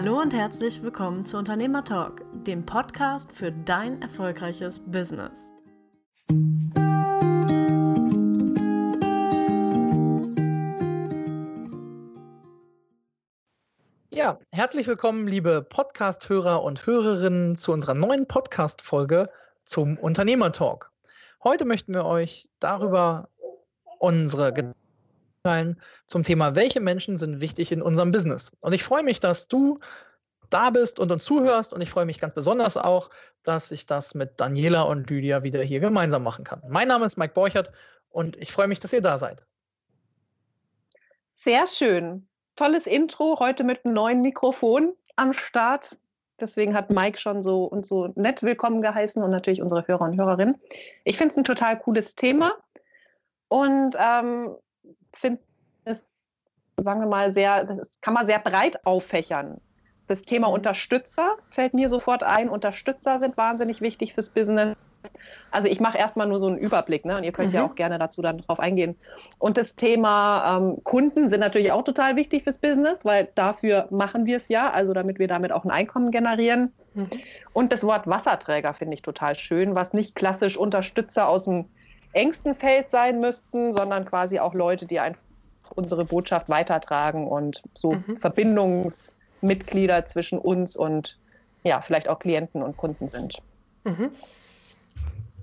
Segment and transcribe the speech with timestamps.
[0.00, 5.40] Hallo und herzlich willkommen zu Unternehmer Talk, dem Podcast für dein erfolgreiches Business.
[14.10, 19.28] Ja, herzlich willkommen, liebe Podcast-Hörer und Hörerinnen, zu unserer neuen Podcast-Folge
[19.64, 20.92] zum Unternehmer Talk.
[21.42, 23.30] Heute möchten wir euch darüber
[23.98, 24.77] unsere Gedanken
[25.48, 28.52] teilen zum Thema, welche Menschen sind wichtig in unserem Business.
[28.60, 29.80] Und ich freue mich, dass du
[30.50, 31.72] da bist und uns zuhörst.
[31.72, 33.10] Und ich freue mich ganz besonders auch,
[33.42, 36.62] dass ich das mit Daniela und Lydia wieder hier gemeinsam machen kann.
[36.68, 37.72] Mein Name ist Mike Borchert
[38.10, 39.46] und ich freue mich, dass ihr da seid.
[41.32, 42.26] Sehr schön.
[42.56, 45.96] Tolles Intro, heute mit einem neuen Mikrofon am Start.
[46.40, 50.18] Deswegen hat Mike schon so uns so nett willkommen geheißen und natürlich unsere Hörer und
[50.18, 50.60] Hörerinnen.
[51.04, 52.52] Ich finde es ein total cooles Thema
[53.48, 54.56] und ähm,
[55.12, 55.40] finde
[55.84, 56.04] es,
[56.76, 59.60] sagen wir mal, sehr, das kann man sehr breit auffächern.
[60.06, 60.54] Das Thema mhm.
[60.54, 62.48] Unterstützer fällt mir sofort ein.
[62.48, 64.74] Unterstützer sind wahnsinnig wichtig fürs Business.
[65.50, 67.16] Also ich mache erstmal nur so einen Überblick, ne?
[67.16, 67.54] Und ihr könnt mhm.
[67.54, 68.96] ja auch gerne dazu dann drauf eingehen.
[69.38, 74.26] Und das Thema ähm, Kunden sind natürlich auch total wichtig fürs Business, weil dafür machen
[74.26, 76.72] wir es ja, also damit wir damit auch ein Einkommen generieren.
[76.94, 77.10] Mhm.
[77.52, 81.66] Und das Wort Wasserträger finde ich total schön, was nicht klassisch Unterstützer aus dem
[82.12, 85.22] engsten Feld sein müssten, sondern quasi auch Leute, die einfach
[85.74, 88.16] unsere Botschaft weitertragen und so mhm.
[88.16, 91.18] Verbindungsmitglieder zwischen uns und
[91.64, 93.38] ja, vielleicht auch Klienten und Kunden sind.
[93.84, 94.10] Mhm.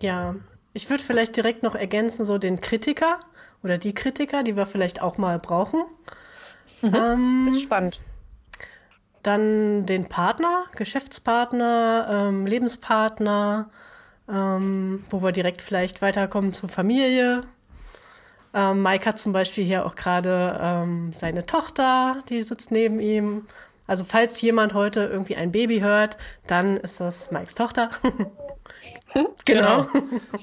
[0.02, 0.36] Ja,
[0.74, 3.20] ich würde vielleicht direkt noch ergänzen, so den Kritiker
[3.64, 5.84] oder die Kritiker, die wir vielleicht auch mal brauchen.
[6.82, 6.96] Mhm.
[6.96, 8.00] Ähm, ist spannend.
[9.24, 13.70] Dann den Partner, Geschäftspartner, ähm, Lebenspartner,
[14.30, 17.44] ähm, wo wir direkt vielleicht weiterkommen zur Familie.
[18.54, 23.46] Ähm, Mike hat zum Beispiel hier auch gerade ähm, seine Tochter, die sitzt neben ihm.
[23.88, 26.18] Also falls jemand heute irgendwie ein Baby hört,
[26.48, 27.90] dann ist das Mikes Tochter.
[29.14, 29.36] genau.
[29.46, 29.88] genau.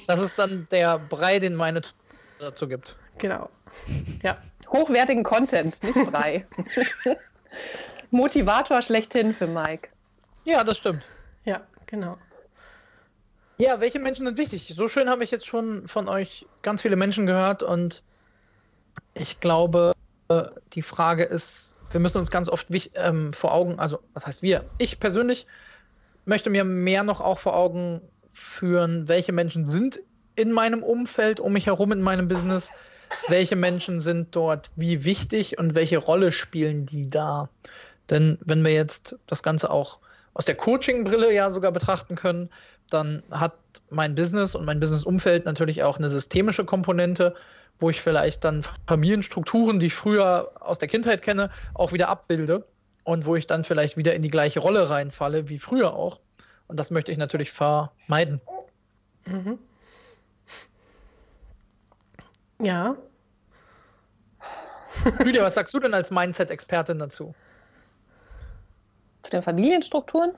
[0.06, 1.96] Das ist dann der Brei, den meine Tochter
[2.38, 2.96] dazu gibt.
[3.18, 3.48] Genau.
[4.22, 4.36] Ja.
[4.68, 6.46] Hochwertigen Content, nicht Brei.
[8.10, 9.88] Motivator schlechthin für Mike.
[10.44, 11.02] Ja, das stimmt.
[11.44, 12.18] Ja, genau.
[13.62, 14.74] Ja, welche Menschen sind wichtig?
[14.76, 18.02] So schön habe ich jetzt schon von euch ganz viele Menschen gehört und
[19.14, 19.92] ich glaube,
[20.72, 24.64] die Frage ist, wir müssen uns ganz oft ähm, vor Augen, also was heißt wir?
[24.78, 25.46] Ich persönlich
[26.24, 28.00] möchte mir mehr noch auch vor Augen
[28.32, 30.00] führen, welche Menschen sind
[30.34, 32.72] in meinem Umfeld, um mich herum in meinem Business,
[33.28, 37.48] welche Menschen sind dort wie wichtig und welche Rolle spielen die da.
[38.10, 40.00] Denn wenn wir jetzt das Ganze auch
[40.34, 42.50] aus der Coaching-Brille ja sogar betrachten können,
[42.90, 43.54] dann hat
[43.90, 47.34] mein Business und mein Business-Umfeld natürlich auch eine systemische Komponente,
[47.78, 52.66] wo ich vielleicht dann Familienstrukturen, die ich früher aus der Kindheit kenne, auch wieder abbilde
[53.04, 56.20] und wo ich dann vielleicht wieder in die gleiche Rolle reinfalle wie früher auch.
[56.68, 58.40] Und das möchte ich natürlich vermeiden.
[59.26, 59.58] Mhm.
[62.60, 62.96] Ja.
[65.18, 67.34] Lydia, was sagst du denn als Mindset-Expertin dazu?
[69.22, 70.32] Zu den Familienstrukturen?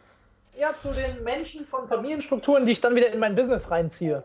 [0.56, 4.22] Ja, zu den Menschen von Familienstrukturen, die ich dann wieder in mein Business reinziehe.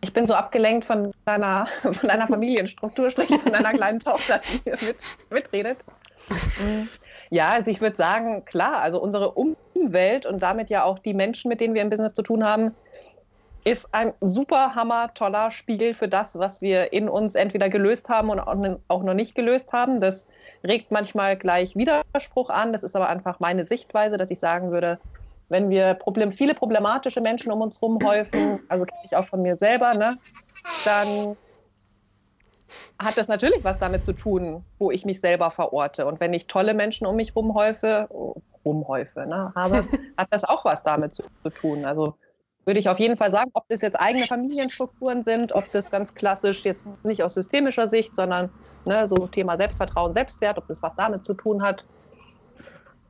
[0.00, 4.60] Ich bin so abgelenkt von deiner, von deiner Familienstruktur, sprich von deiner kleinen Tochter, die
[4.64, 4.96] hier mit,
[5.30, 5.78] mitredet.
[7.30, 11.48] Ja, also ich würde sagen, klar, also unsere Umwelt und damit ja auch die Menschen,
[11.48, 12.74] mit denen wir im Business zu tun haben,
[13.64, 18.30] ist ein super hammer toller Spiegel für das, was wir in uns entweder gelöst haben
[18.30, 20.00] und auch noch nicht gelöst haben.
[20.00, 20.26] Das
[20.64, 22.72] regt manchmal gleich Widerspruch an.
[22.72, 24.98] Das ist aber einfach meine Sichtweise, dass ich sagen würde,
[25.48, 29.42] wenn wir Problem, viele problematische Menschen um uns herum häufen, also kenne ich auch von
[29.42, 30.18] mir selber, ne,
[30.84, 31.36] dann
[32.98, 36.06] hat das natürlich was damit zu tun, wo ich mich selber verorte.
[36.06, 38.08] Und wenn ich tolle Menschen um mich rumhäufe,
[38.64, 39.84] rumhäufe, ne, habe,
[40.16, 41.84] hat das auch was damit zu, zu tun.
[41.84, 42.14] Also
[42.68, 46.14] würde ich auf jeden Fall sagen, ob das jetzt eigene Familienstrukturen sind, ob das ganz
[46.14, 48.50] klassisch jetzt nicht aus systemischer Sicht, sondern
[48.84, 51.86] ne, so Thema Selbstvertrauen, Selbstwert, ob das was damit zu tun hat.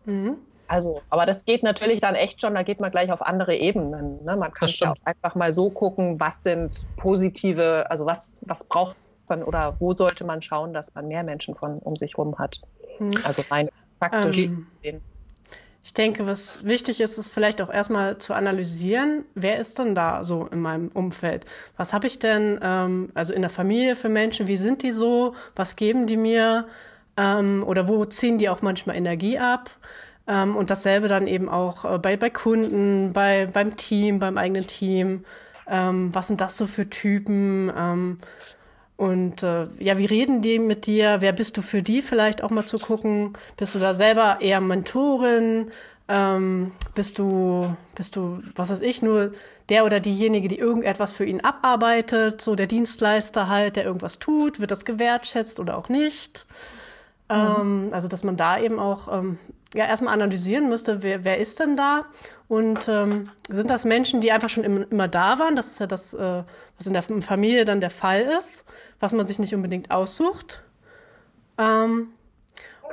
[0.06, 0.36] Mhm.
[0.68, 4.24] Also, aber das geht natürlich dann echt schon, da geht man gleich auf andere Ebenen.
[4.24, 4.36] Ne?
[4.36, 8.96] Man kann ja auch einfach mal so gucken, was sind positive, also was, was braucht
[9.28, 12.60] man oder wo sollte man schauen, dass man mehr Menschen von um sich herum hat.
[13.00, 13.10] Mhm.
[13.24, 13.68] Also rein
[13.98, 14.50] praktisch.
[14.84, 15.00] Ähm,
[15.88, 20.22] ich denke, was wichtig ist, ist vielleicht auch erstmal zu analysieren, wer ist denn da
[20.22, 21.46] so in meinem Umfeld?
[21.78, 25.34] Was habe ich denn, ähm, also in der Familie für Menschen, wie sind die so?
[25.56, 26.66] Was geben die mir?
[27.16, 29.70] Ähm, oder wo ziehen die auch manchmal Energie ab?
[30.26, 34.66] Ähm, und dasselbe dann eben auch äh, bei, bei Kunden, bei, beim Team, beim eigenen
[34.66, 35.24] Team.
[35.66, 37.72] Ähm, was sind das so für Typen?
[38.98, 41.18] Und äh, ja, wie reden die mit dir?
[41.20, 43.32] Wer bist du für die vielleicht auch mal zu gucken?
[43.56, 45.70] Bist du da selber eher Mentorin?
[46.08, 49.30] Ähm, bist du, bist du, was weiß ich, nur
[49.68, 54.58] der oder diejenige, die irgendetwas für ihn abarbeitet, so der Dienstleister halt, der irgendwas tut,
[54.58, 56.44] wird das gewertschätzt oder auch nicht?
[57.30, 57.36] Mhm.
[57.36, 59.38] Ähm, also, dass man da eben auch ähm,
[59.74, 62.06] ja erstmal analysieren müsste, wer, wer ist denn da?
[62.48, 65.56] Und ähm, sind das Menschen, die einfach schon im, immer da waren?
[65.56, 66.44] Das ist ja das, äh,
[66.76, 68.64] was in der Familie dann der Fall ist,
[69.00, 70.62] was man sich nicht unbedingt aussucht.
[71.58, 72.08] Ähm,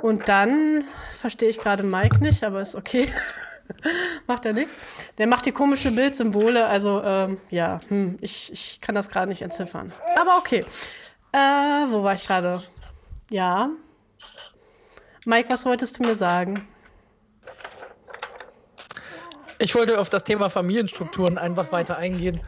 [0.01, 0.83] und dann
[1.19, 3.12] verstehe ich gerade Mike nicht, aber ist okay.
[4.27, 4.80] macht er nichts.
[5.18, 9.42] Der macht die komische Bildsymbole, also ähm, ja, hm, ich, ich kann das gerade nicht
[9.42, 9.92] entziffern.
[10.16, 10.66] Aber okay.
[11.31, 12.62] Äh, wo war ich gerade?
[13.30, 13.69] Ja.
[15.25, 16.68] Mike, was wolltest du mir sagen?
[19.57, 22.42] Ich wollte auf das Thema Familienstrukturen einfach weiter eingehen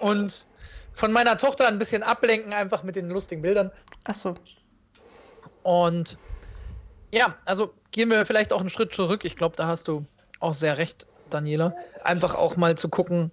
[0.00, 0.46] und
[0.92, 3.70] von meiner Tochter ein bisschen ablenken, einfach mit den lustigen Bildern.
[4.04, 4.34] Ach so.
[5.62, 6.16] Und
[7.12, 9.24] ja, also gehen wir vielleicht auch einen Schritt zurück.
[9.24, 10.06] Ich glaube, da hast du
[10.40, 11.74] auch sehr recht, Daniela.
[12.02, 13.32] Einfach auch mal zu gucken,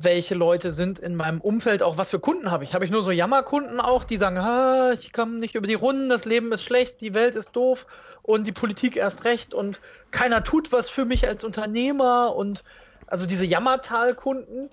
[0.00, 2.74] welche Leute sind in meinem Umfeld, auch was für Kunden habe ich.
[2.74, 6.08] Habe ich nur so Jammerkunden auch, die sagen, ah, ich komme nicht über die Runden,
[6.08, 7.86] das Leben ist schlecht, die Welt ist doof
[8.22, 9.80] und die Politik erst recht und
[10.10, 12.64] keiner tut was für mich als Unternehmer und
[13.06, 14.70] also diese Jammertal-Kunden.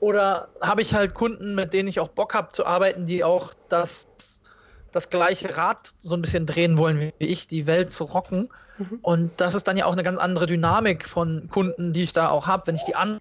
[0.00, 3.54] Oder habe ich halt Kunden, mit denen ich auch Bock habe zu arbeiten, die auch
[3.68, 4.08] das
[4.92, 8.50] das gleiche Rad so ein bisschen drehen wollen wie ich, die Welt zu rocken.
[8.78, 8.98] Mhm.
[9.02, 12.28] Und das ist dann ja auch eine ganz andere Dynamik von Kunden, die ich da
[12.28, 12.66] auch habe.
[12.66, 13.18] Wenn ich die an,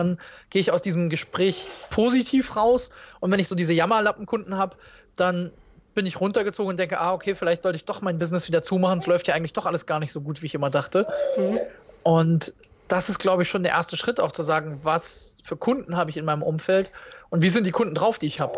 [0.00, 0.18] dann
[0.48, 2.90] gehe ich aus diesem Gespräch positiv raus.
[3.20, 4.76] Und wenn ich so diese Jammerlappenkunden habe,
[5.16, 5.52] dann
[5.94, 8.98] bin ich runtergezogen und denke, ah, okay, vielleicht sollte ich doch mein Business wieder zumachen.
[8.98, 11.06] Es läuft ja eigentlich doch alles gar nicht so gut, wie ich immer dachte.
[11.36, 11.58] Mhm.
[12.02, 12.54] Und
[12.88, 16.10] das ist, glaube ich, schon der erste Schritt, auch zu sagen, was für Kunden habe
[16.10, 16.90] ich in meinem Umfeld
[17.28, 18.56] und wie sind die Kunden drauf, die ich habe.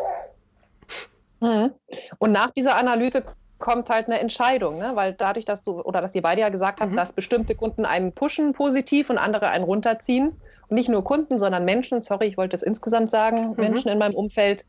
[1.41, 1.73] Mhm.
[2.19, 3.25] Und nach dieser Analyse
[3.62, 4.91] kommt halt eine Entscheidung, ne?
[4.94, 6.97] weil dadurch, dass du oder dass ihr beide ja gesagt habt, mhm.
[6.97, 10.37] dass bestimmte Kunden einen pushen positiv und andere einen runterziehen.
[10.69, 13.55] Und nicht nur Kunden, sondern Menschen, sorry, ich wollte es insgesamt sagen, mhm.
[13.56, 14.67] Menschen in meinem Umfeld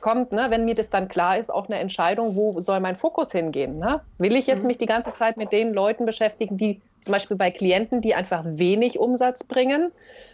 [0.00, 3.32] kommt, ne, wenn mir das dann klar ist, auch eine Entscheidung, wo soll mein Fokus
[3.32, 3.78] hingehen.
[3.78, 4.00] Ne?
[4.18, 4.66] Will ich jetzt mhm.
[4.66, 8.42] mich die ganze Zeit mit den Leuten beschäftigen, die zum Beispiel bei Klienten, die einfach
[8.44, 9.92] wenig Umsatz bringen,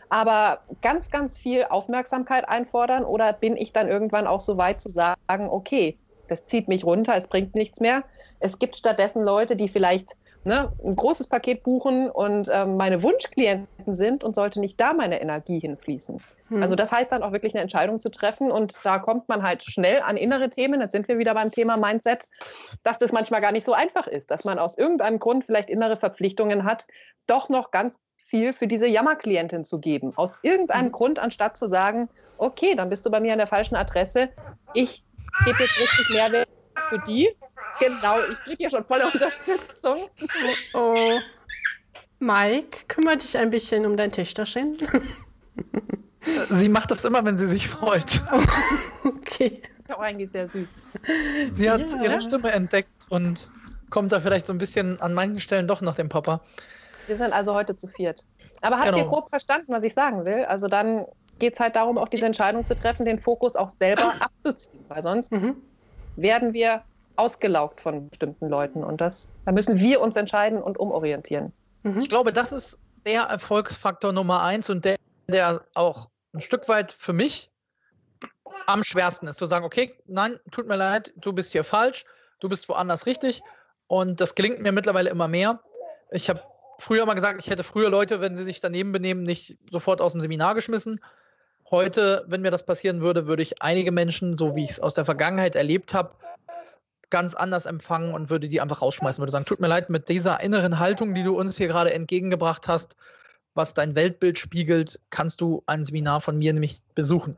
[0.08, 3.04] aber ganz, ganz viel Aufmerksamkeit einfordern?
[3.04, 5.96] Oder bin ich dann irgendwann auch so weit zu sagen, okay,
[6.30, 8.04] das zieht mich runter, es bringt nichts mehr.
[8.38, 13.92] Es gibt stattdessen Leute, die vielleicht ne, ein großes Paket buchen und äh, meine Wunschklienten
[13.92, 16.22] sind und sollte nicht da meine Energie hinfließen.
[16.48, 16.62] Hm.
[16.62, 19.64] Also das heißt dann auch wirklich eine Entscheidung zu treffen und da kommt man halt
[19.64, 22.26] schnell an innere Themen, da sind wir wieder beim Thema Mindset,
[22.82, 25.96] dass das manchmal gar nicht so einfach ist, dass man aus irgendeinem Grund vielleicht innere
[25.96, 26.86] Verpflichtungen hat,
[27.26, 30.12] doch noch ganz viel für diese Jammerklientin zu geben.
[30.16, 30.92] Aus irgendeinem mhm.
[30.92, 34.28] Grund, anstatt zu sagen, okay, dann bist du bei mir an der falschen Adresse.
[34.72, 35.04] Ich
[35.44, 36.48] gebe jetzt richtig Mehrwert
[36.88, 37.28] für die.
[37.78, 40.08] Genau, ich kriege hier schon volle Unterstützung.
[40.74, 41.20] Oh.
[42.18, 44.78] Mike, kümmere dich ein bisschen um dein Töchterchen.
[46.50, 48.22] Sie macht das immer, wenn sie sich freut.
[49.04, 49.60] okay.
[49.62, 50.68] Das ist auch eigentlich sehr süß.
[51.52, 52.02] Sie hat ja.
[52.02, 53.50] ihre Stimme entdeckt und
[53.88, 56.42] kommt da vielleicht so ein bisschen an manchen Stellen doch nach dem Papa.
[57.06, 58.22] Wir sind also heute zu viert.
[58.60, 58.98] Aber habt genau.
[58.98, 60.44] ihr grob verstanden, was ich sagen will?
[60.44, 61.06] Also dann
[61.40, 65.02] geht es halt darum, auch diese Entscheidung zu treffen, den Fokus auch selber abzuziehen, weil
[65.02, 65.56] sonst mhm.
[66.16, 66.82] werden wir
[67.16, 71.52] ausgelaugt von bestimmten Leuten und das, da müssen wir uns entscheiden und umorientieren.
[71.82, 71.98] Mhm.
[71.98, 74.96] Ich glaube, das ist der Erfolgsfaktor Nummer eins und der,
[75.28, 77.50] der auch ein Stück weit für mich
[78.66, 82.04] am schwersten ist, zu sagen, okay, nein, tut mir leid, du bist hier falsch,
[82.40, 83.42] du bist woanders richtig
[83.86, 85.60] und das gelingt mir mittlerweile immer mehr.
[86.10, 86.42] Ich habe
[86.78, 90.12] früher mal gesagt, ich hätte früher Leute, wenn sie sich daneben benehmen, nicht sofort aus
[90.12, 91.00] dem Seminar geschmissen.
[91.70, 94.94] Heute, wenn mir das passieren würde, würde ich einige Menschen, so wie ich es aus
[94.94, 96.10] der Vergangenheit erlebt habe,
[97.10, 99.20] ganz anders empfangen und würde die einfach rausschmeißen.
[99.20, 102.66] Würde sagen, tut mir leid, mit dieser inneren Haltung, die du uns hier gerade entgegengebracht
[102.68, 102.96] hast,
[103.54, 107.36] was dein Weltbild spiegelt, kannst du ein Seminar von mir nämlich besuchen.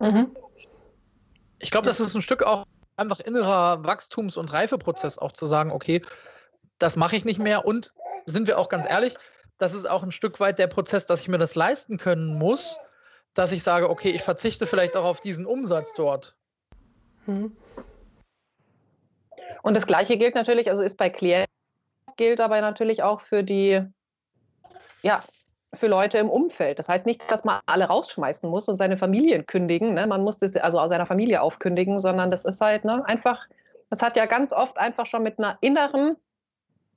[0.00, 0.34] Mhm.
[1.58, 2.66] Ich glaube, das ist ein Stück auch
[2.96, 6.02] einfach innerer Wachstums- und Reifeprozess, auch zu sagen, okay,
[6.78, 7.92] das mache ich nicht mehr und
[8.26, 9.16] sind wir auch ganz ehrlich,
[9.58, 12.78] das ist auch ein Stück weit der Prozess, dass ich mir das leisten können muss,
[13.34, 16.36] dass ich sage, okay, ich verzichte vielleicht auch auf diesen Umsatz dort.
[17.26, 17.56] Hm.
[19.62, 21.52] Und das Gleiche gilt natürlich, also ist bei Klienten,
[22.16, 23.82] gilt aber natürlich auch für die,
[25.02, 25.22] ja,
[25.72, 26.78] für Leute im Umfeld.
[26.78, 29.94] Das heißt nicht, dass man alle rausschmeißen muss und seine Familien kündigen.
[29.94, 30.06] Ne?
[30.06, 33.46] Man muss das also aus seiner Familie aufkündigen, sondern das ist halt ne, einfach,
[33.88, 36.16] das hat ja ganz oft einfach schon mit einer inneren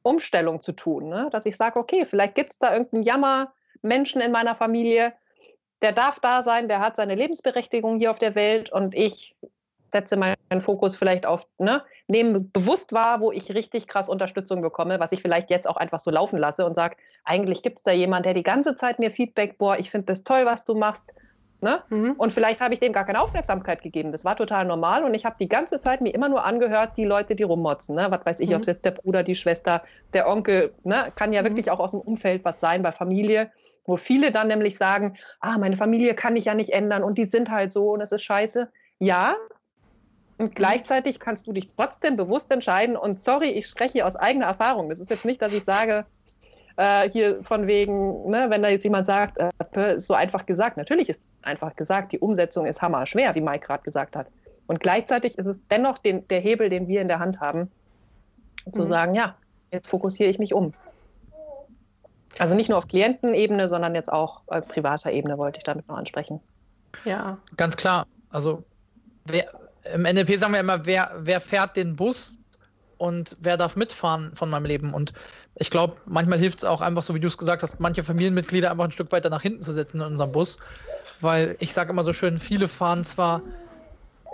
[0.01, 1.09] Umstellung zu tun.
[1.09, 1.29] Ne?
[1.31, 5.13] Dass ich sage, okay, vielleicht gibt es da irgendeinen Jammer, Menschen in meiner Familie,
[5.83, 9.35] der darf da sein, der hat seine Lebensberechtigung hier auf der Welt und ich
[9.91, 14.99] setze meinen Fokus vielleicht auf, ne, nehme bewusst wahr, wo ich richtig krass Unterstützung bekomme,
[14.99, 17.91] was ich vielleicht jetzt auch einfach so laufen lasse und sage, eigentlich gibt es da
[17.91, 21.13] jemanden, der die ganze Zeit mir Feedback, boah, ich finde das toll, was du machst.
[21.63, 21.81] Ne?
[21.89, 22.11] Mhm.
[22.17, 24.11] Und vielleicht habe ich dem gar keine Aufmerksamkeit gegeben.
[24.11, 27.05] Das war total normal und ich habe die ganze Zeit mir immer nur angehört, die
[27.05, 27.95] Leute, die rummotzen.
[27.95, 28.07] Ne?
[28.09, 28.55] Was weiß ich, mhm.
[28.55, 29.81] ob es jetzt der Bruder, die Schwester,
[30.13, 31.13] der Onkel, ne?
[31.15, 31.47] kann ja mhm.
[31.47, 33.49] wirklich auch aus dem Umfeld was sein bei Familie,
[33.85, 37.25] wo viele dann nämlich sagen, ah, meine Familie kann ich ja nicht ändern und die
[37.25, 38.69] sind halt so und es ist scheiße.
[38.99, 39.35] Ja,
[40.37, 40.55] und mhm.
[40.55, 42.97] gleichzeitig kannst du dich trotzdem bewusst entscheiden.
[42.97, 44.89] Und sorry, ich spreche aus eigener Erfahrung.
[44.89, 46.05] Das ist jetzt nicht, dass ich sage,
[46.77, 50.77] äh, hier von wegen, ne, wenn da jetzt jemand sagt, äh, ist so einfach gesagt.
[50.77, 54.27] Natürlich ist einfach gesagt, die Umsetzung ist hammer schwer, wie Mike gerade gesagt hat.
[54.67, 57.69] Und gleichzeitig ist es dennoch den, der Hebel, den wir in der Hand haben,
[58.71, 58.87] zu mhm.
[58.87, 59.35] sagen, ja,
[59.71, 60.73] jetzt fokussiere ich mich um.
[62.39, 65.97] Also nicht nur auf Klientenebene, sondern jetzt auch auf privater Ebene wollte ich damit noch
[65.97, 66.39] ansprechen.
[67.05, 67.37] Ja.
[67.57, 68.07] Ganz klar.
[68.29, 68.63] Also
[69.25, 69.47] wer,
[69.93, 72.39] im NLP sagen wir immer, wer, wer fährt den Bus
[72.97, 74.93] und wer darf mitfahren von meinem Leben.
[74.93, 75.13] Und
[75.55, 78.71] ich glaube, manchmal hilft es auch einfach, so wie du es gesagt hast, manche Familienmitglieder
[78.71, 80.57] einfach ein Stück weiter nach hinten zu setzen in unserem Bus.
[81.21, 83.41] Weil ich sage immer so schön, viele fahren zwar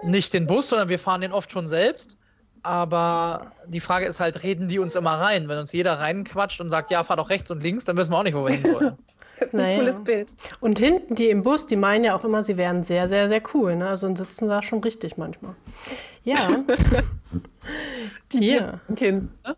[0.03, 2.17] nicht den Bus, sondern wir fahren den oft schon selbst.
[2.61, 5.47] Aber die Frage ist halt, reden die uns immer rein?
[5.47, 8.17] Wenn uns jeder reinquatscht und sagt, ja, fahr doch rechts und links, dann wissen wir
[8.17, 8.97] auch nicht, wo wir hin wollen.
[9.39, 9.79] Das ist ein naja.
[9.79, 10.29] cooles Bild.
[10.59, 13.41] Und hinten, die im Bus, die meinen ja auch immer, sie wären sehr, sehr, sehr
[13.53, 13.75] cool.
[13.75, 13.87] Ne?
[13.87, 15.55] Also dann sitzen da schon richtig manchmal.
[16.23, 16.37] Ja.
[18.33, 18.79] die ja.
[18.95, 19.29] Kind.
[19.45, 19.55] Ne?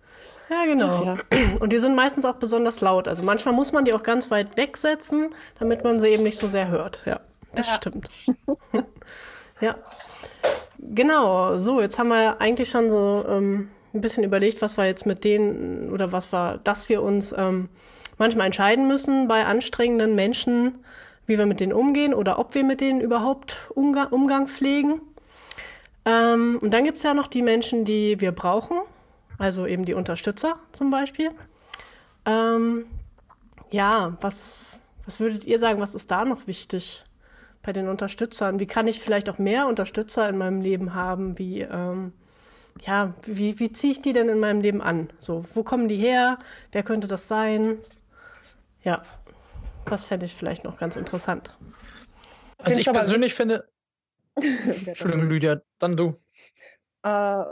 [0.49, 1.05] Ja, genau.
[1.05, 1.17] Ja.
[1.59, 3.07] Und die sind meistens auch besonders laut.
[3.07, 6.49] Also manchmal muss man die auch ganz weit wegsetzen, damit man sie eben nicht so
[6.49, 7.03] sehr hört.
[7.05, 7.21] Ja,
[7.55, 7.73] das ja.
[7.75, 8.09] stimmt.
[9.61, 9.75] ja.
[10.77, 15.05] Genau, so, jetzt haben wir eigentlich schon so ähm, ein bisschen überlegt, was war jetzt
[15.05, 17.69] mit denen oder was war, dass wir uns ähm,
[18.21, 20.75] manchmal entscheiden müssen bei anstrengenden Menschen,
[21.25, 25.01] wie wir mit denen umgehen oder ob wir mit denen überhaupt Umga Umgang pflegen.
[26.05, 28.77] Ähm, und dann gibt's ja noch die Menschen, die wir brauchen,
[29.39, 31.31] also eben die Unterstützer zum Beispiel.
[32.27, 32.85] Ähm,
[33.71, 37.03] ja, was, was würdet ihr sagen, was ist da noch wichtig
[37.63, 38.59] bei den Unterstützern?
[38.59, 41.39] Wie kann ich vielleicht auch mehr Unterstützer in meinem Leben haben?
[41.39, 42.13] Wie, ähm,
[42.85, 45.09] ja, wie, wie ziehe ich die denn in meinem Leben an?
[45.17, 46.37] So, wo kommen die her?
[46.71, 47.79] Wer könnte das sein?
[48.83, 49.03] Ja,
[49.85, 51.55] das fände ich vielleicht noch ganz interessant.
[52.57, 53.67] Also ich persönlich finde.
[54.35, 56.15] Entschuldigung, Lydia, dann du.
[57.03, 57.43] Äh,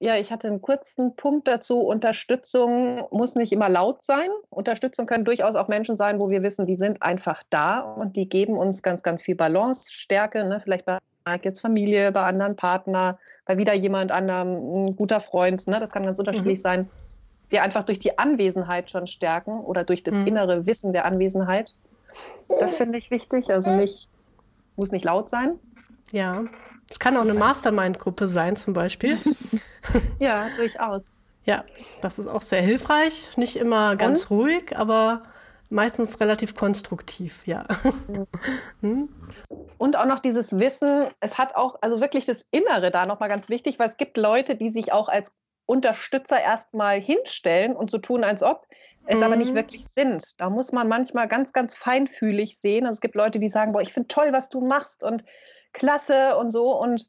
[0.00, 1.80] ja, ich hatte einen kurzen Punkt dazu.
[1.80, 4.28] Unterstützung muss nicht immer laut sein.
[4.50, 8.28] Unterstützung können durchaus auch Menschen sein, wo wir wissen, die sind einfach da und die
[8.28, 10.44] geben uns ganz, ganz viel Balance, Stärke.
[10.44, 10.60] Ne?
[10.62, 10.98] Vielleicht bei
[11.42, 15.66] jetzt Familie, bei anderen Partner, bei wieder jemand anderem, ein guter Freund.
[15.66, 15.80] Ne?
[15.80, 16.62] Das kann ganz unterschiedlich mhm.
[16.62, 16.90] sein.
[17.50, 20.26] Die einfach durch die Anwesenheit schon stärken oder durch das mhm.
[20.26, 21.74] innere Wissen der Anwesenheit.
[22.60, 23.50] Das finde ich wichtig.
[23.50, 24.10] Also nicht,
[24.76, 25.58] muss nicht laut sein.
[26.10, 26.44] Ja.
[26.90, 29.18] Es kann auch eine Mastermind-Gruppe sein, zum Beispiel.
[30.18, 31.14] ja, durchaus.
[31.44, 31.64] Ja,
[32.00, 33.36] das ist auch sehr hilfreich.
[33.36, 34.38] Nicht immer ganz Und?
[34.38, 35.22] ruhig, aber
[35.70, 37.66] meistens relativ konstruktiv, ja.
[38.80, 39.08] hm?
[39.76, 43.48] Und auch noch dieses Wissen, es hat auch, also wirklich das Innere da nochmal ganz
[43.48, 45.30] wichtig, weil es gibt Leute, die sich auch als
[45.68, 48.66] Unterstützer erstmal hinstellen und so tun, als ob
[49.04, 49.22] es mhm.
[49.22, 49.56] aber nicht mhm.
[49.56, 50.40] wirklich sind.
[50.40, 52.86] Da muss man manchmal ganz, ganz feinfühlig sehen.
[52.86, 55.24] Also es gibt Leute, die sagen, boah, ich finde toll, was du machst und
[55.74, 56.74] klasse und so.
[56.74, 57.08] Und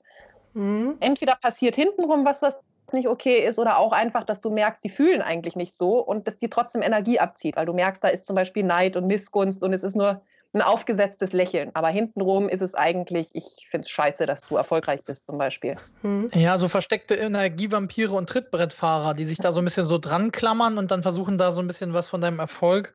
[0.53, 0.97] mhm.
[0.99, 2.57] entweder passiert hintenrum was, was
[2.91, 6.27] nicht okay ist, oder auch einfach, dass du merkst, die fühlen eigentlich nicht so und
[6.27, 9.63] dass die trotzdem Energie abzieht, weil du merkst, da ist zum Beispiel Neid und Missgunst
[9.63, 10.21] und es ist nur
[10.53, 11.71] ein aufgesetztes Lächeln.
[11.75, 15.75] Aber hintenrum ist es eigentlich, ich finde es scheiße, dass du erfolgreich bist, zum Beispiel.
[16.01, 16.31] Mhm.
[16.33, 20.77] Ja, so versteckte Energievampire und Trittbrettfahrer, die sich da so ein bisschen so dran klammern
[20.77, 22.93] und dann versuchen, da so ein bisschen was von deinem Erfolg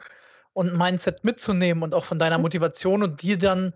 [0.53, 2.43] und Mindset mitzunehmen und auch von deiner mhm.
[2.43, 3.75] Motivation und dir dann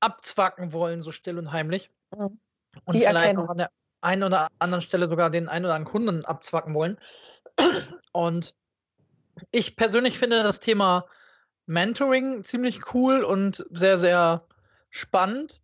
[0.00, 1.90] abzwacken wollen, so still und heimlich.
[2.16, 2.38] Mhm.
[2.84, 3.38] Und Die vielleicht erkennen.
[3.38, 6.98] auch an der einen oder anderen Stelle sogar den einen oder anderen Kunden abzwacken wollen.
[8.12, 8.54] Und
[9.50, 11.06] ich persönlich finde das Thema
[11.66, 14.44] Mentoring ziemlich cool und sehr, sehr
[14.90, 15.60] spannend.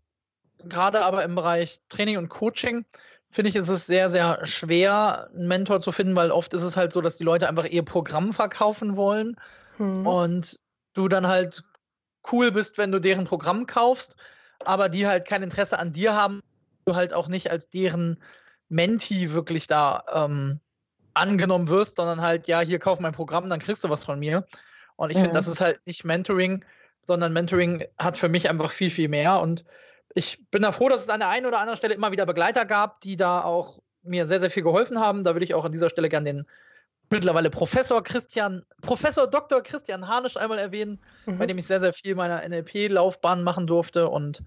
[0.65, 2.85] Gerade aber im Bereich Training und Coaching
[3.31, 6.77] finde ich, ist es sehr, sehr schwer, einen Mentor zu finden, weil oft ist es
[6.77, 9.37] halt so, dass die Leute einfach ihr Programm verkaufen wollen
[9.77, 10.07] hm.
[10.07, 10.61] und
[10.95, 11.63] du dann halt
[12.33, 14.17] cool bist, wenn du deren Programm kaufst,
[14.65, 16.43] aber die halt kein Interesse an dir haben,
[16.85, 18.23] du halt auch nicht als deren
[18.69, 20.61] Menti wirklich da ähm,
[21.15, 24.47] angenommen wirst, sondern halt, ja, hier kauf mein Programm, dann kriegst du was von mir.
[24.99, 25.23] Und ich mhm.
[25.23, 26.65] finde, das ist halt nicht Mentoring,
[27.07, 29.41] sondern Mentoring hat für mich einfach viel, viel mehr.
[29.41, 29.65] Und
[30.13, 32.65] ich bin da froh, dass es an der einen oder anderen Stelle immer wieder Begleiter
[32.65, 35.23] gab, die da auch mir sehr, sehr viel geholfen haben.
[35.23, 36.47] Da würde ich auch an dieser Stelle gerne den
[37.11, 39.63] mittlerweile Professor Christian, Professor Dr.
[39.63, 41.39] Christian Harnisch einmal erwähnen, mhm.
[41.39, 44.43] bei dem ich sehr, sehr viel meiner NLP-Laufbahn machen durfte und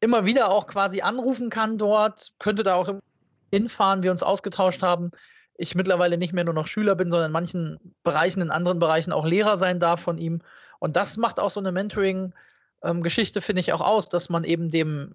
[0.00, 2.94] immer wieder auch quasi anrufen kann dort, könnte da auch
[3.52, 5.12] hinfahren, wir uns ausgetauscht haben.
[5.56, 9.12] Ich mittlerweile nicht mehr nur noch Schüler bin, sondern in manchen Bereichen, in anderen Bereichen
[9.12, 10.40] auch Lehrer sein darf von ihm.
[10.80, 15.14] Und das macht auch so eine Mentoring-Geschichte, finde ich, auch aus, dass man eben dem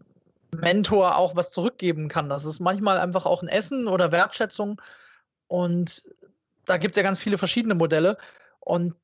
[0.52, 2.30] Mentor auch was zurückgeben kann.
[2.30, 4.82] Das ist manchmal einfach auch ein Essen oder Wertschätzung.
[5.48, 6.06] Und
[6.66, 8.18] da gibt es ja ganz viele verschiedene Modelle.
[8.60, 8.96] Und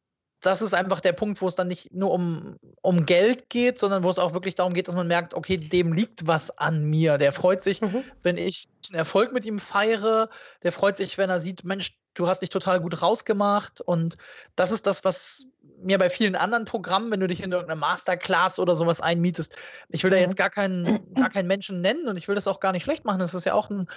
[0.45, 4.03] das ist einfach der Punkt, wo es dann nicht nur um, um Geld geht, sondern
[4.03, 7.17] wo es auch wirklich darum geht, dass man merkt, okay, dem liegt was an mir.
[7.17, 8.03] Der freut sich, mhm.
[8.21, 10.29] wenn ich einen Erfolg mit ihm feiere.
[10.63, 13.81] Der freut sich, wenn er sieht, Mensch, du hast dich total gut rausgemacht.
[13.81, 14.17] Und
[14.55, 15.45] das ist das, was
[15.81, 19.55] mir bei vielen anderen Programmen, wenn du dich in irgendeine Masterclass oder sowas einmietest,
[19.89, 22.59] ich will da jetzt gar keinen, gar keinen Menschen nennen und ich will das auch
[22.59, 23.19] gar nicht schlecht machen.
[23.19, 23.87] Das ist ja auch ein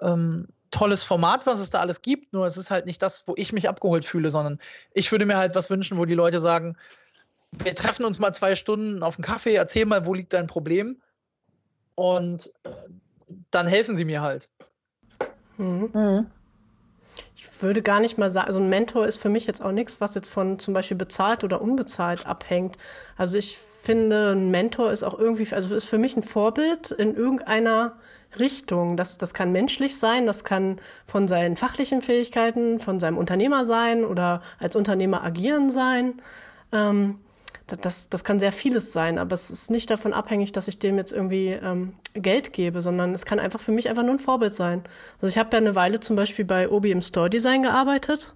[0.00, 3.34] ähm, tolles Format, was es da alles gibt, nur es ist halt nicht das, wo
[3.36, 4.58] ich mich abgeholt fühle, sondern
[4.92, 6.76] ich würde mir halt was wünschen, wo die Leute sagen,
[7.52, 11.00] wir treffen uns mal zwei Stunden auf einen Kaffee, erzähl mal, wo liegt dein Problem
[11.94, 12.70] und äh,
[13.50, 14.50] dann helfen sie mir halt.
[15.56, 16.26] Mhm.
[17.60, 20.14] Würde gar nicht mal sagen, also ein Mentor ist für mich jetzt auch nichts, was
[20.14, 22.76] jetzt von zum Beispiel bezahlt oder unbezahlt abhängt.
[23.16, 27.14] Also ich finde, ein Mentor ist auch irgendwie, also ist für mich ein Vorbild in
[27.14, 27.96] irgendeiner
[28.38, 28.96] Richtung.
[28.96, 34.04] Das, das kann menschlich sein, das kann von seinen fachlichen Fähigkeiten, von seinem Unternehmer sein
[34.04, 36.20] oder als Unternehmer agieren sein.
[36.72, 37.18] Ähm,
[37.76, 40.96] das, das kann sehr vieles sein, aber es ist nicht davon abhängig, dass ich dem
[40.96, 44.54] jetzt irgendwie ähm, Geld gebe, sondern es kann einfach für mich einfach nur ein Vorbild
[44.54, 44.82] sein.
[45.16, 48.34] Also ich habe ja eine Weile zum Beispiel bei Obi im Store Design gearbeitet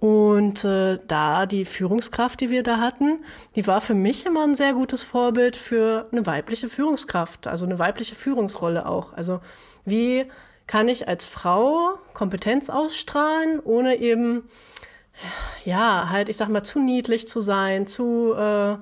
[0.00, 3.24] und äh, da die Führungskraft, die wir da hatten,
[3.56, 7.78] die war für mich immer ein sehr gutes Vorbild für eine weibliche Führungskraft, also eine
[7.78, 9.12] weibliche Führungsrolle auch.
[9.12, 9.40] Also
[9.84, 10.26] wie
[10.68, 14.44] kann ich als Frau Kompetenz ausstrahlen, ohne eben
[15.64, 18.74] ja, halt, ich sag mal, zu niedlich zu sein, zu, äh,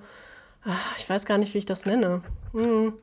[0.97, 2.23] ich weiß gar nicht, wie ich das nenne.
[2.53, 2.95] Hm.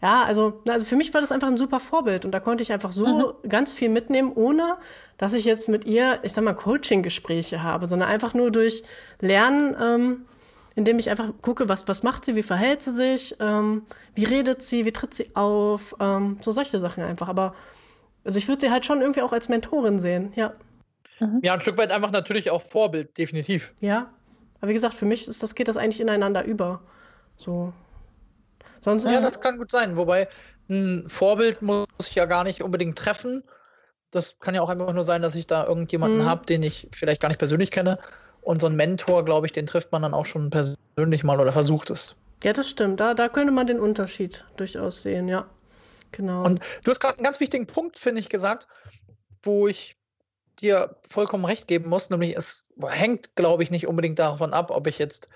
[0.00, 2.72] Ja, also, also für mich war das einfach ein super Vorbild und da konnte ich
[2.72, 3.48] einfach so mhm.
[3.48, 4.76] ganz viel mitnehmen, ohne
[5.16, 8.84] dass ich jetzt mit ihr, ich sag mal, Coaching-Gespräche habe, sondern einfach nur durch
[9.20, 10.26] Lernen, ähm,
[10.76, 13.82] indem ich einfach gucke, was, was macht sie, wie verhält sie sich, ähm,
[14.14, 17.28] wie redet sie, wie tritt sie auf, ähm, so solche Sachen einfach.
[17.28, 17.56] Aber
[18.24, 20.52] also ich würde sie halt schon irgendwie auch als Mentorin sehen, ja.
[21.20, 21.40] Mhm.
[21.42, 23.72] Ja, ein Stück weit einfach natürlich auch Vorbild, definitiv.
[23.80, 24.10] Ja.
[24.60, 26.80] Aber wie gesagt, für mich ist das, geht das eigentlich ineinander über.
[27.36, 27.72] So.
[28.80, 29.96] Sonst ja, das kann gut sein.
[29.96, 30.28] Wobei
[30.68, 33.42] ein Vorbild muss ich ja gar nicht unbedingt treffen.
[34.10, 36.26] Das kann ja auch einfach nur sein, dass ich da irgendjemanden mhm.
[36.26, 37.98] habe, den ich vielleicht gar nicht persönlich kenne.
[38.40, 41.52] Und so ein Mentor, glaube ich, den trifft man dann auch schon persönlich mal oder
[41.52, 42.16] versucht es.
[42.42, 43.00] Ja, das stimmt.
[43.00, 45.46] Da, da könnte man den Unterschied durchaus sehen, ja.
[46.12, 46.44] Genau.
[46.44, 48.66] Und du hast gerade einen ganz wichtigen Punkt, finde ich, gesagt,
[49.42, 49.97] wo ich
[50.60, 54.86] dir vollkommen recht geben muss, nämlich es hängt, glaube ich, nicht unbedingt davon ab, ob
[54.86, 55.28] ich jetzt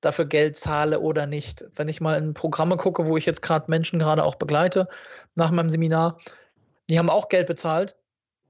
[0.00, 1.64] dafür Geld zahle oder nicht.
[1.74, 4.88] Wenn ich mal in Programme gucke, wo ich jetzt gerade Menschen gerade auch begleite
[5.34, 6.18] nach meinem Seminar,
[6.88, 7.96] die haben auch Geld bezahlt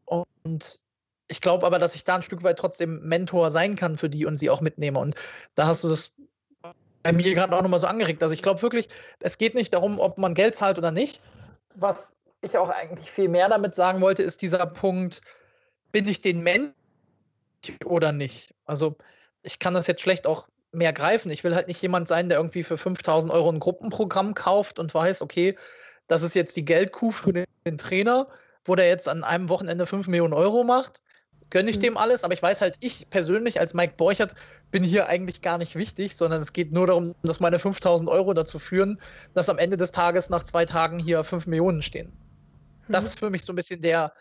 [0.05, 0.81] und
[1.29, 4.27] ich glaube aber, dass ich da ein Stück weit trotzdem Mentor sein kann für die
[4.27, 4.99] und sie auch mitnehme.
[4.99, 5.17] Und
[5.55, 6.15] da hast du das
[7.03, 8.23] bei mir gerade auch nochmal so angeregt.
[8.23, 8.89] Also ich glaube wirklich,
[9.21, 11.21] es geht nicht darum, ob man Geld zahlt oder nicht.
[11.75, 15.21] Was ich auch eigentlich viel mehr damit sagen wollte, ist dieser Punkt,
[15.97, 16.75] bin ich den Mensch
[17.87, 18.53] oder nicht?
[18.67, 18.99] Also
[19.43, 21.31] ich kann das jetzt schlecht auch mehr greifen.
[21.31, 24.93] Ich will halt nicht jemand sein, der irgendwie für 5000 Euro ein Gruppenprogramm kauft und
[24.93, 25.57] weiß, okay,
[26.07, 28.29] das ist jetzt die Geldkuh für den, Trainer,
[28.67, 31.01] wo der jetzt an einem Wochenende 5 Millionen Euro macht.
[31.49, 31.81] Gönne ich mhm.
[31.81, 34.35] dem alles, aber ich weiß halt, ich persönlich als Mike Borchert
[34.71, 38.35] bin hier eigentlich gar nicht wichtig, sondern es geht nur darum, dass meine 5000 Euro
[38.35, 39.01] dazu führen,
[39.33, 42.13] dass am Ende des Tages nach zwei Tagen hier 5 Millionen stehen.
[42.87, 43.07] Das mhm.
[43.07, 44.13] ist für mich so ein bisschen der,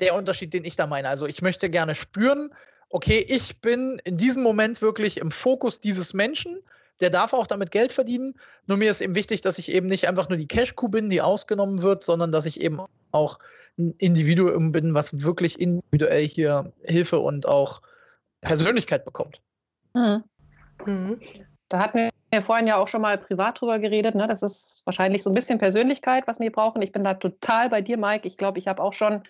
[0.00, 1.08] der Unterschied, den ich da meine.
[1.08, 2.50] Also ich möchte gerne spüren,
[2.88, 6.58] okay, ich bin in diesem Moment wirklich im Fokus dieses Menschen,
[7.00, 8.34] der darf auch damit Geld verdienen.
[8.66, 11.20] Nur mir ist eben wichtig, dass ich eben nicht einfach nur die Cash-Kuh bin, die
[11.20, 12.80] ausgenommen wird, sondern dass ich eben
[13.10, 13.38] auch
[13.78, 17.82] ein Individuum bin, was wirklich individuell hier Hilfe und auch
[18.42, 19.40] Persönlichkeit bekommt.
[19.94, 20.22] Mhm.
[20.84, 21.20] Mhm.
[21.68, 24.14] Da hatten wir vorhin ja auch schon mal privat drüber geredet.
[24.14, 24.28] Ne?
[24.28, 26.82] Das ist wahrscheinlich so ein bisschen Persönlichkeit, was wir brauchen.
[26.82, 28.28] Ich bin da total bei dir, Mike.
[28.28, 29.22] Ich glaube, ich habe auch schon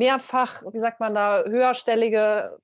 [0.00, 2.58] mehrfach, wie sagt man da, höherstellige,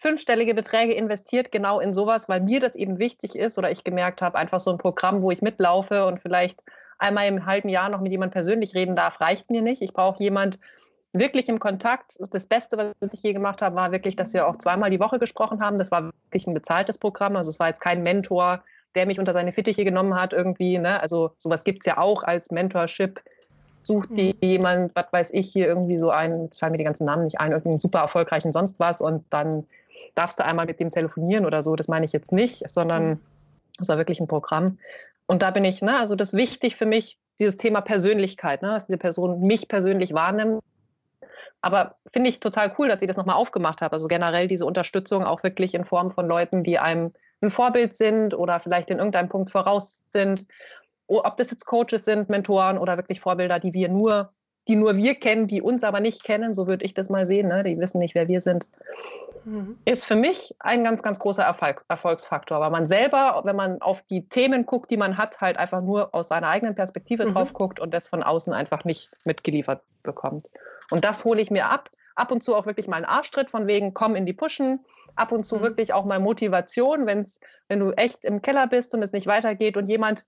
[0.00, 4.22] fünfstellige Beträge investiert, genau in sowas, weil mir das eben wichtig ist oder ich gemerkt
[4.22, 6.58] habe, einfach so ein Programm, wo ich mitlaufe und vielleicht
[6.98, 9.82] einmal im halben Jahr noch mit jemandem persönlich reden darf, reicht mir nicht.
[9.82, 10.58] Ich brauche jemand
[11.12, 12.16] wirklich im Kontakt.
[12.30, 15.18] Das Beste, was ich je gemacht habe, war wirklich, dass wir auch zweimal die Woche
[15.18, 15.78] gesprochen haben.
[15.78, 17.36] Das war wirklich ein bezahltes Programm.
[17.36, 20.78] Also es war jetzt kein Mentor, der mich unter seine Fittiche genommen hat irgendwie.
[20.78, 21.00] Ne?
[21.00, 23.22] Also sowas gibt es ja auch als Mentorship
[23.86, 24.38] such dir mhm.
[24.40, 27.40] jemand, was weiß ich, hier irgendwie so einen, jetzt fallen mir die ganzen Namen nicht
[27.40, 29.66] ein, irgendeinen super erfolgreichen sonst was und dann
[30.14, 31.76] darfst du einmal mit dem telefonieren oder so.
[31.76, 33.20] Das meine ich jetzt nicht, sondern mhm.
[33.80, 34.78] es war wirklich ein Programm.
[35.26, 38.68] Und da bin ich, ne, also das ist wichtig für mich, dieses Thema Persönlichkeit, ne,
[38.68, 40.62] dass diese Person mich persönlich wahrnimmt.
[41.60, 43.94] Aber finde ich total cool, dass sie das nochmal aufgemacht hat.
[43.94, 48.34] Also generell diese Unterstützung auch wirklich in Form von Leuten, die einem ein Vorbild sind
[48.34, 50.46] oder vielleicht in irgendeinem Punkt voraus sind.
[51.06, 54.32] Ob das jetzt Coaches sind, Mentoren oder wirklich Vorbilder, die wir nur,
[54.68, 57.48] die nur wir kennen, die uns aber nicht kennen, so würde ich das mal sehen.
[57.48, 57.62] Ne?
[57.62, 58.66] Die wissen nicht, wer wir sind
[59.44, 59.78] mhm.
[59.84, 64.02] ist für mich ein ganz, ganz großer Erfolg, Erfolgsfaktor, weil man selber, wenn man auf
[64.02, 67.34] die Themen guckt, die man hat, halt einfach nur aus seiner eigenen Perspektive mhm.
[67.34, 70.50] drauf guckt und das von außen einfach nicht mitgeliefert bekommt.
[70.90, 71.90] Und das hole ich mir ab.
[72.16, 74.84] Ab und zu auch wirklich mal einen Arschtritt von wegen, komm in die Pushen.
[75.16, 75.62] Ab und zu mhm.
[75.62, 79.76] wirklich auch mal Motivation, wenn's, wenn du echt im Keller bist und es nicht weitergeht
[79.76, 80.24] und jemand,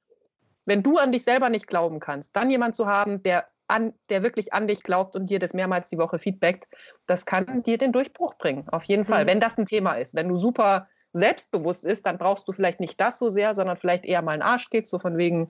[0.66, 4.22] wenn du an dich selber nicht glauben kannst, dann jemand zu haben, der an, der
[4.22, 6.66] wirklich an dich glaubt und dir das mehrmals die Woche feedbackt,
[7.06, 8.68] das kann dir den Durchbruch bringen.
[8.68, 9.28] Auf jeden Fall, mhm.
[9.28, 10.14] wenn das ein Thema ist.
[10.14, 14.04] Wenn du super selbstbewusst ist, dann brauchst du vielleicht nicht das so sehr, sondern vielleicht
[14.04, 15.48] eher mal einen Arsch geht, so von wegen,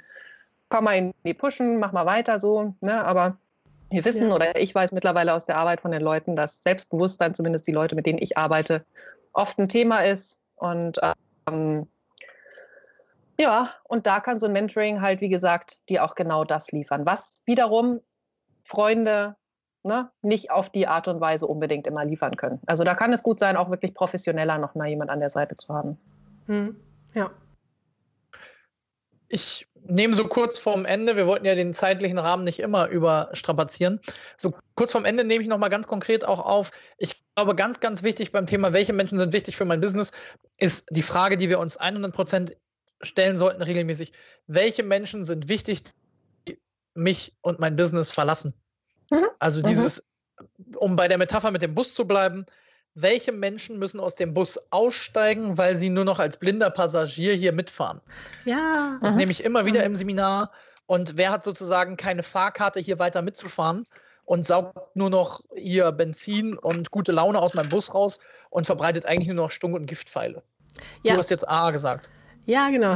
[0.69, 2.75] komm mal in die Pushen, mach mal weiter so.
[2.81, 3.05] Ne?
[3.05, 3.37] Aber
[3.91, 4.35] wir wissen ja.
[4.35, 7.95] oder ich weiß mittlerweile aus der Arbeit von den Leuten, dass Selbstbewusstsein, zumindest die Leute,
[7.95, 8.85] mit denen ich arbeite,
[9.33, 10.41] oft ein Thema ist.
[10.57, 10.99] Und
[11.49, 11.87] ähm,
[13.38, 17.07] ja, und da kann so ein Mentoring halt, wie gesagt, dir auch genau das liefern,
[17.07, 18.01] was wiederum
[18.62, 19.37] Freunde
[19.87, 22.61] ne, nicht auf die Art und Weise unbedingt immer liefern können.
[22.66, 25.55] Also da kann es gut sein, auch wirklich professioneller noch mal jemand an der Seite
[25.55, 25.99] zu haben.
[26.46, 26.77] Hm,
[27.14, 27.31] ja.
[29.29, 34.01] Ich nehme so kurz vorm Ende, wir wollten ja den zeitlichen Rahmen nicht immer überstrapazieren.
[34.37, 36.70] So kurz vorm Ende nehme ich nochmal ganz konkret auch auf.
[36.99, 40.12] Ich glaube, ganz, ganz wichtig beim Thema, welche Menschen sind wichtig für mein Business,
[40.59, 42.57] ist die Frage, die wir uns 100 Prozent
[43.01, 44.13] stellen sollten regelmäßig.
[44.47, 45.83] Welche Menschen sind wichtig,
[46.49, 46.59] die
[46.95, 48.55] mich und mein Business verlassen?
[49.11, 49.27] Mhm.
[49.39, 49.65] Also mhm.
[49.65, 50.11] dieses,
[50.77, 52.47] um bei der Metapher mit dem Bus zu bleiben,
[52.95, 57.53] welche Menschen müssen aus dem Bus aussteigen, weil sie nur noch als blinder Passagier hier
[57.53, 58.01] mitfahren?
[58.47, 58.99] Ja.
[59.03, 59.19] Das mhm.
[59.19, 59.87] nehme ich immer wieder mhm.
[59.87, 60.51] im Seminar.
[60.87, 63.85] Und wer hat sozusagen keine Fahrkarte, hier weiter mitzufahren
[64.25, 68.19] und saugt nur noch hier Benzin und gute Laune aus meinem Bus raus
[68.51, 70.43] und verbreitet eigentlich nur noch Stunk und Giftpfeile?
[71.03, 71.15] Ja.
[71.15, 72.11] Du hast jetzt A gesagt.
[72.47, 72.95] Ja, genau.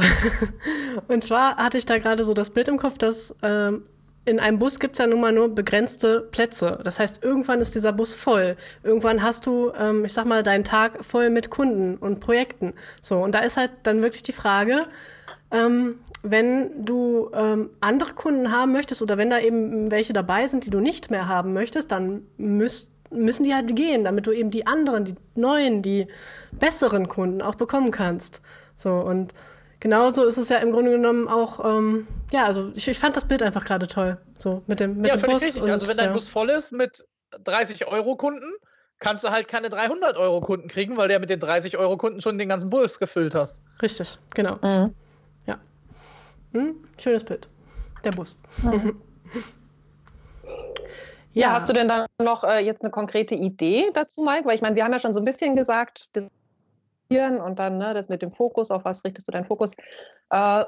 [1.07, 3.83] Und zwar hatte ich da gerade so das Bild im Kopf, dass ähm,
[4.23, 6.79] in einem Bus gibt's ja nun mal nur begrenzte Plätze.
[6.83, 8.55] Das heißt, irgendwann ist dieser Bus voll.
[8.83, 12.73] Irgendwann hast du, ähm, ich sag mal, deinen Tag voll mit Kunden und Projekten.
[13.01, 14.85] So, und da ist halt dann wirklich die Frage,
[15.51, 20.65] ähm, wenn du ähm, andere Kunden haben möchtest oder wenn da eben welche dabei sind,
[20.65, 24.51] die du nicht mehr haben möchtest, dann müsst, müssen die halt gehen, damit du eben
[24.51, 26.07] die anderen, die neuen, die
[26.51, 28.39] besseren Kunden auch bekommen kannst.
[28.81, 29.33] So, und
[29.79, 33.25] genauso ist es ja im Grunde genommen auch, ähm, ja, also ich, ich fand das
[33.25, 34.17] Bild einfach gerade toll.
[34.35, 35.43] So, mit dem, mit ja, dem Bus.
[35.43, 35.61] Richtig.
[35.61, 36.13] Und, also wenn dein ja.
[36.13, 37.05] Bus voll ist mit
[37.43, 38.51] 30 Euro Kunden,
[38.99, 41.97] kannst du halt keine 300 Euro Kunden kriegen, weil du ja mit den 30 Euro
[41.97, 43.61] Kunden schon den ganzen Bus gefüllt hast.
[43.81, 44.55] Richtig, genau.
[44.61, 44.95] Mhm.
[45.45, 45.59] Ja.
[46.53, 46.75] Hm?
[46.99, 47.47] Schönes Bild.
[48.03, 48.39] Der Bus.
[48.63, 48.99] Mhm.
[49.33, 49.41] ja.
[51.33, 51.51] ja.
[51.53, 54.45] hast du denn dann noch äh, jetzt eine konkrete Idee dazu, Mike?
[54.45, 56.29] Weil ich meine, wir haben ja schon so ein bisschen gesagt, das
[57.19, 59.71] und dann ne, das mit dem Fokus, auf was richtest du deinen Fokus?
[60.29, 60.65] Äh,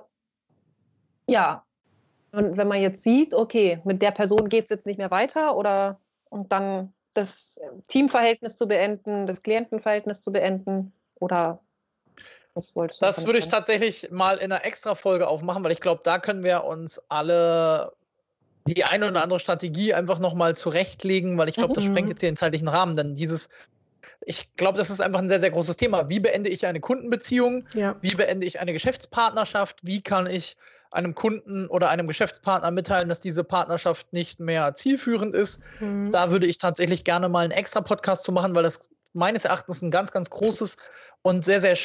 [1.27, 1.63] ja,
[2.32, 5.56] und wenn man jetzt sieht, okay, mit der Person geht es jetzt nicht mehr weiter
[5.56, 11.60] oder und dann das Teamverhältnis zu beenden, das Klientenverhältnis zu beenden oder
[12.56, 13.06] was wolltest du?
[13.06, 16.43] Das würde ich tatsächlich mal in einer extra Folge aufmachen, weil ich glaube, da können
[16.43, 17.93] wir uns alle
[18.65, 22.12] die eine oder andere Strategie einfach nochmal zurechtlegen, weil ich glaube, das sprengt mhm.
[22.12, 23.49] jetzt hier den zeitlichen Rahmen, denn dieses
[24.22, 26.10] ich glaube, das ist einfach ein sehr, sehr großes Thema.
[26.10, 27.66] Wie beende ich eine Kundenbeziehung?
[27.74, 27.96] Ja.
[28.02, 29.80] Wie beende ich eine Geschäftspartnerschaft?
[29.84, 30.58] Wie kann ich
[30.92, 35.62] einem Kunden oder einem Geschäftspartner mitteilen, dass diese Partnerschaft nicht mehr zielführend ist?
[35.80, 36.12] Mhm.
[36.12, 39.82] Da würde ich tatsächlich gerne mal einen extra Podcast zu machen, weil das meines Erachtens
[39.82, 40.78] ein ganz, ganz großes
[41.22, 41.78] und sehr, sehr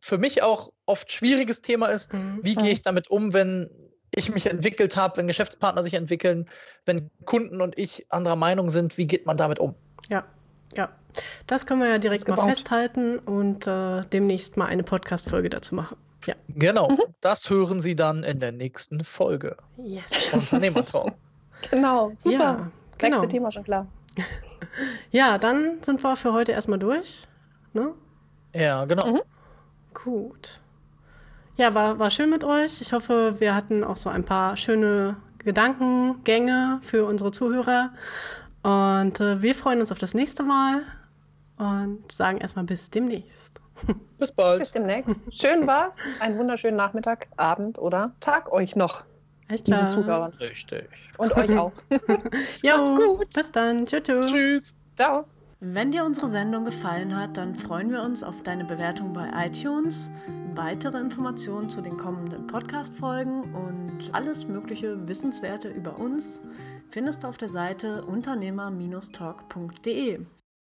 [0.00, 2.12] für mich auch oft schwieriges Thema ist.
[2.12, 2.40] Mhm.
[2.42, 3.70] Wie gehe ich damit um, wenn
[4.12, 6.48] ich mich entwickelt habe, wenn Geschäftspartner sich entwickeln,
[6.84, 9.74] wenn Kunden und ich anderer Meinung sind, wie geht man damit um?
[10.08, 10.24] Ja,
[10.74, 10.90] ja.
[11.46, 15.96] Das können wir ja direkt mal festhalten und äh, demnächst mal eine Podcast-Folge dazu machen.
[16.26, 16.34] Ja.
[16.48, 17.00] Genau, mhm.
[17.20, 19.56] das hören Sie dann in der nächsten Folge.
[19.78, 20.32] Yes.
[20.32, 21.14] Unternehmertalk.
[21.70, 22.32] genau, super.
[22.32, 23.16] Ja, genau.
[23.18, 23.86] Nächste Thema schon klar.
[25.10, 27.24] ja, dann sind wir für heute erstmal durch.
[27.72, 27.94] Ne?
[28.54, 29.06] Ja, genau.
[29.06, 29.20] Mhm.
[29.94, 30.60] Gut.
[31.56, 32.80] Ja, war, war schön mit euch.
[32.80, 37.90] Ich hoffe, wir hatten auch so ein paar schöne Gedankengänge für unsere Zuhörer.
[38.62, 40.82] Und äh, wir freuen uns auf das nächste Mal
[41.60, 43.60] und sagen erstmal bis demnächst.
[44.18, 44.58] Bis bald.
[44.60, 45.14] Bis demnächst.
[45.30, 45.96] Schön war's.
[46.18, 49.04] Einen wunderschönen Nachmittag, Abend oder Tag euch noch.
[49.48, 49.88] Alles lieben klar.
[49.88, 50.32] Zuhörern.
[50.34, 50.86] Richtig.
[51.16, 51.72] Und euch auch.
[52.62, 53.34] Jo, Macht's gut.
[53.34, 53.86] bis dann.
[53.86, 54.02] Tschüss.
[54.02, 54.26] tschüss.
[54.26, 54.74] Tschüss.
[54.96, 55.24] Ciao.
[55.60, 60.10] Wenn dir unsere Sendung gefallen hat, dann freuen wir uns auf deine Bewertung bei iTunes,
[60.54, 66.40] weitere Informationen zu den kommenden Podcast-Folgen und alles mögliche Wissenswerte über uns
[66.90, 70.20] findest du auf der Seite unternehmer-talk.de.